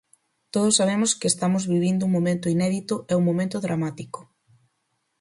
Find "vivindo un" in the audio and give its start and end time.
1.73-2.15